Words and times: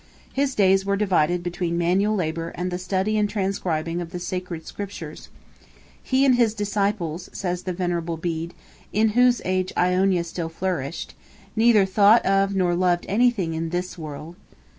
His 0.33 0.55
days 0.55 0.83
were 0.83 0.97
divided 0.97 1.43
between 1.43 1.77
manual 1.77 2.15
labour 2.15 2.49
and 2.55 2.71
the 2.71 2.79
study 2.79 3.19
and 3.19 3.29
transcribing 3.29 4.01
of 4.01 4.09
the 4.09 4.17
Sacred 4.17 4.65
Scriptures. 4.65 5.29
He 6.01 6.25
and 6.25 6.33
his 6.33 6.55
disciples, 6.55 7.29
says 7.33 7.61
the 7.61 7.71
Venerable 7.73 8.17
Bede, 8.17 8.55
in 8.91 9.09
whose 9.09 9.43
age 9.45 9.71
Iona 9.77 10.23
still 10.23 10.49
flourished, 10.49 11.13
"neither 11.55 11.85
thought 11.85 12.25
of 12.25 12.55
nor 12.55 12.73
loved 12.73 13.05
anything 13.07 13.53
in 13.53 13.69
this 13.69 13.95
world." 13.95 14.35